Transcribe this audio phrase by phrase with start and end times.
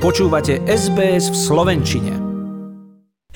[0.00, 2.16] Počúvate SBS v Slovenčine.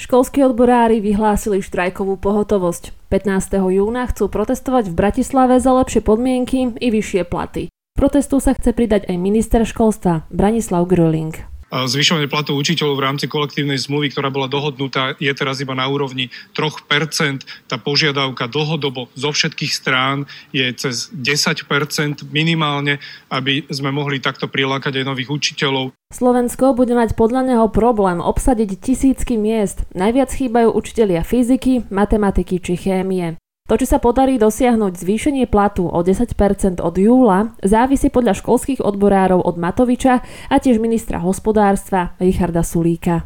[0.00, 2.96] Školskí odborári vyhlásili štrajkovú pohotovosť.
[3.12, 3.61] 15.
[3.68, 7.69] júna chcú protestovať v Bratislave za lepšie podmienky i vyššie platy.
[7.92, 11.36] Protestu sa chce pridať aj minister školstva Branislav Gröling.
[11.73, 16.33] Zvyšovanie platov učiteľov v rámci kolektívnej zmluvy, ktorá bola dohodnutá, je teraz iba na úrovni
[16.53, 17.46] 3%.
[17.69, 25.03] Tá požiadavka dlhodobo zo všetkých strán je cez 10% minimálne, aby sme mohli takto prilákať
[25.03, 25.95] aj nových učiteľov.
[26.14, 29.83] Slovensko bude mať podľa neho problém obsadiť tisícky miest.
[29.99, 33.34] Najviac chýbajú učitelia fyziky, matematiky či chémie.
[33.64, 39.41] To, či sa podarí dosiahnuť zvýšenie platu o 10% od júla, závisí podľa školských odborárov
[39.41, 40.20] od Matoviča
[40.53, 43.25] a tiež ministra hospodárstva Richarda Sulíka.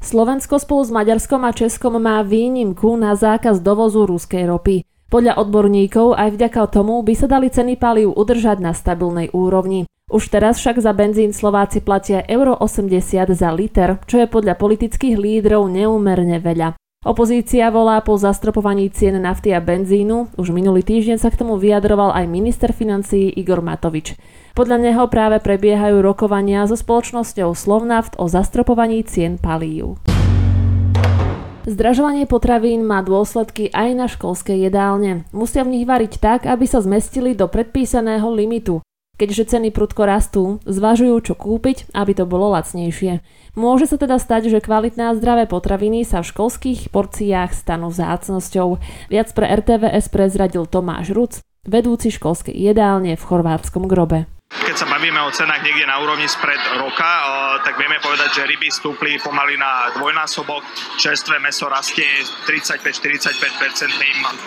[0.00, 4.88] Slovensko spolu s Maďarskom a Českom má výnimku na zákaz dovozu ruskej ropy.
[5.12, 9.84] Podľa odborníkov aj vďaka tomu by sa dali ceny palív udržať na stabilnej úrovni.
[10.08, 13.04] Už teraz však za benzín Slováci platia euro 80
[13.36, 16.72] za liter, čo je podľa politických lídrov neúmerne veľa.
[17.06, 20.34] Opozícia volá po zastropovaní cien nafty a benzínu.
[20.34, 24.18] Už minulý týždeň sa k tomu vyjadroval aj minister financií Igor Matovič.
[24.58, 30.02] Podľa neho práve prebiehajú rokovania so spoločnosťou Slovnaft o zastropovaní cien palív.
[31.66, 35.26] Zdražovanie potravín má dôsledky aj na školské jedálne.
[35.30, 38.85] Musia v nich variť tak, aby sa zmestili do predpísaného limitu.
[39.16, 43.24] Keďže ceny prudko rastú, zvažujú, čo kúpiť, aby to bolo lacnejšie.
[43.56, 48.76] Môže sa teda stať, že kvalitné a zdravé potraviny sa v školských porciách stanú zácnosťou.
[49.08, 54.28] Viac pre RTVS prezradil Tomáš Ruc, vedúci školskej jedálne v chorvátskom grobe.
[54.64, 57.10] Keď sa bavíme o cenách niekde na úrovni spred roka,
[57.60, 60.64] tak vieme povedať, že ryby stúpli pomaly na dvojnásobok,
[60.96, 62.08] čerstvé meso rastie
[62.48, 63.92] 35-45%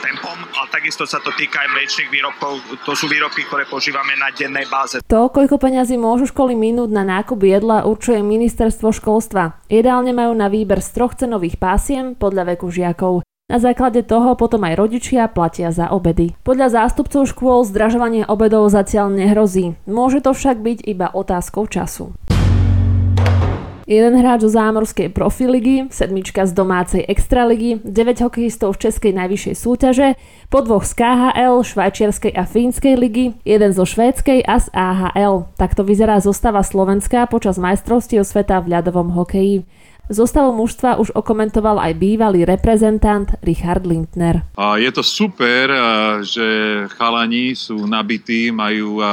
[0.01, 2.81] tempom a takisto sa to týka aj mliečných výrobkov.
[2.89, 4.99] To sú výrobky, ktoré požívame na dennej báze.
[5.05, 9.61] To, koľko peňazí môžu školy minúť na nákup jedla, určuje ministerstvo školstva.
[9.69, 13.21] Ideálne majú na výber z troch cenových pásiem podľa veku žiakov.
[13.49, 16.37] Na základe toho potom aj rodičia platia za obedy.
[16.45, 19.73] Podľa zástupcov škôl zdražovanie obedov zatiaľ nehrozí.
[19.89, 22.13] Môže to však byť iba otázkou času.
[23.89, 30.13] Jeden hráč zo zámorskej profiligy, sedmička z domácej extraligy, 9 hokejistov v českej najvyššej súťaže,
[30.53, 35.49] po dvoch z KHL, švajčiarskej a fínskej ligy, jeden zo švédskej a z AHL.
[35.57, 39.65] Takto vyzerá zostava Slovenska počas majstrovstiev sveta v ľadovom hokeji.
[40.09, 44.41] Zostavu mužstva už okomentoval aj bývalý reprezentant Richard Lindner.
[44.57, 45.69] Je to super,
[46.25, 46.41] že
[46.97, 49.05] chalani sú nabití, majú,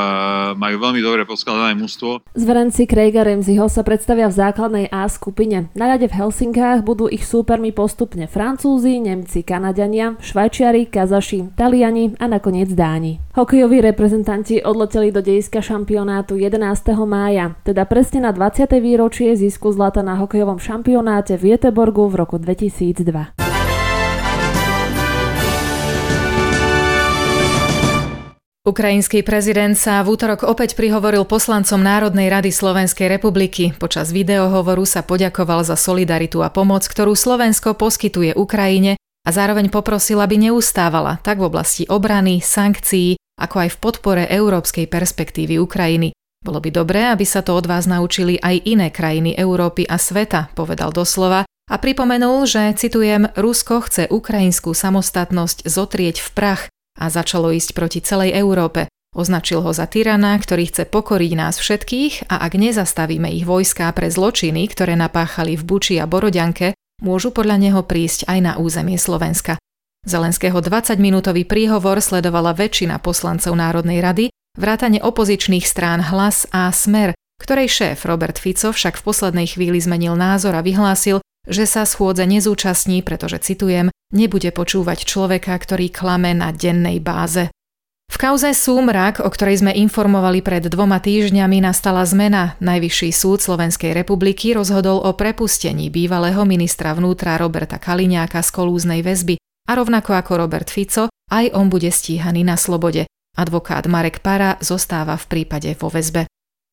[0.56, 2.24] majú veľmi dobre poskladané mužstvo.
[2.32, 5.68] Zverenci Craiga Ramseyho sa predstavia v základnej A skupine.
[5.76, 12.24] Na rade v Helsinkách budú ich súpermi postupne Francúzi, Nemci, Kanadiania, Švajčiari, Kazaši, Taliani a
[12.24, 13.20] nakoniec Dáni.
[13.36, 16.56] Hokejoví reprezentanti odleteli do dejska šampionátu 11.
[17.04, 18.64] mája, teda presne na 20.
[18.80, 23.34] výročie zisku zlata na hokejovom šampionátu šampionáte v Jeteborgu v roku 2002.
[28.62, 33.74] Ukrajinský prezident sa v útorok opäť prihovoril poslancom Národnej rady Slovenskej republiky.
[33.74, 38.94] Počas videohovoru sa poďakoval za solidaritu a pomoc, ktorú Slovensko poskytuje Ukrajine
[39.26, 44.86] a zároveň poprosil, aby neustávala tak v oblasti obrany, sankcií, ako aj v podpore európskej
[44.86, 46.14] perspektívy Ukrajiny.
[46.46, 50.54] Bolo by dobré, aby sa to od vás naučili aj iné krajiny Európy a sveta,
[50.54, 56.62] povedal doslova a pripomenul, že, citujem, Rusko chce ukrajinskú samostatnosť zotrieť v prach
[56.94, 58.86] a začalo ísť proti celej Európe.
[59.10, 64.06] Označil ho za tyrana, ktorý chce pokoriť nás všetkých a ak nezastavíme ich vojská pre
[64.06, 69.58] zločiny, ktoré napáchali v Buči a Borodianke, môžu podľa neho prísť aj na územie Slovenska.
[70.06, 77.68] Zelenského 20-minútový príhovor sledovala väčšina poslancov Národnej rady vrátane opozičných strán Hlas a Smer, ktorej
[77.68, 83.06] šéf Robert Fico však v poslednej chvíli zmenil názor a vyhlásil, že sa schôdze nezúčastní,
[83.06, 87.52] pretože, citujem, nebude počúvať človeka, ktorý klame na dennej báze.
[88.06, 92.54] V kauze Súmrak, o ktorej sme informovali pred dvoma týždňami, nastala zmena.
[92.62, 99.36] Najvyšší súd Slovenskej republiky rozhodol o prepustení bývalého ministra vnútra Roberta Kaliňáka z kolúznej väzby
[99.66, 103.10] a rovnako ako Robert Fico, aj on bude stíhaný na slobode.
[103.36, 106.24] Advokát Marek Para zostáva v prípade vo väzbe.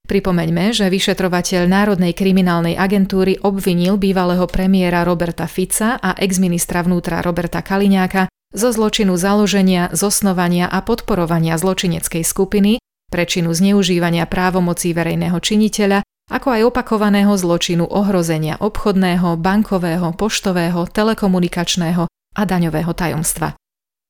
[0.03, 7.63] Pripomeňme, že vyšetrovateľ Národnej kriminálnej agentúry obvinil bývalého premiéra Roberta Fica a exministra vnútra Roberta
[7.63, 16.47] Kaliňáka zo zločinu založenia, zosnovania a podporovania zločineckej skupiny, prečinu zneužívania právomocí verejného činiteľa, ako
[16.51, 23.55] aj opakovaného zločinu ohrozenia obchodného, bankového, poštového, telekomunikačného a daňového tajomstva.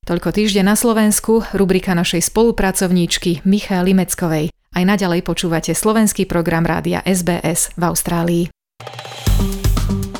[0.03, 4.51] Toľko týždeň na Slovensku, rubrika našej spolupracovníčky Michaly Meckovej.
[4.51, 8.43] Aj naďalej počúvate slovenský program rádia SBS v Austrálii.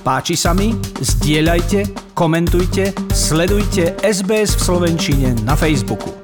[0.08, 0.72] Páči sa mi?
[1.04, 6.23] Zdieľajte, komentujte, sledujte SBS v Slovenčine na Facebooku.